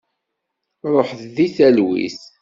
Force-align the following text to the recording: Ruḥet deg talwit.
Ruḥet 0.93 1.21
deg 1.35 1.49
talwit. 1.57 2.21